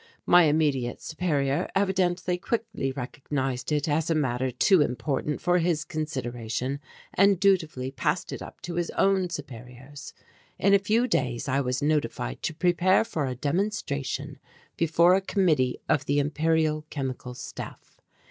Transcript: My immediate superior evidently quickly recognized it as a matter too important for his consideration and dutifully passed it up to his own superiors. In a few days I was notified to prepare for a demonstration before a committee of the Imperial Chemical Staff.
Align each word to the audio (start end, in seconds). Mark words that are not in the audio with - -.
My 0.25 0.45
immediate 0.45 0.99
superior 0.99 1.69
evidently 1.75 2.35
quickly 2.39 2.91
recognized 2.91 3.71
it 3.71 3.87
as 3.87 4.09
a 4.09 4.15
matter 4.15 4.49
too 4.49 4.81
important 4.81 5.41
for 5.41 5.59
his 5.59 5.85
consideration 5.85 6.79
and 7.13 7.39
dutifully 7.39 7.91
passed 7.91 8.31
it 8.33 8.41
up 8.41 8.61
to 8.61 8.73
his 8.77 8.89
own 8.97 9.29
superiors. 9.29 10.11
In 10.57 10.73
a 10.73 10.79
few 10.79 11.07
days 11.07 11.47
I 11.47 11.61
was 11.61 11.83
notified 11.83 12.41
to 12.41 12.55
prepare 12.55 13.03
for 13.05 13.27
a 13.27 13.35
demonstration 13.35 14.39
before 14.75 15.13
a 15.13 15.21
committee 15.21 15.77
of 15.87 16.07
the 16.07 16.17
Imperial 16.17 16.83
Chemical 16.89 17.35
Staff. 17.35 18.01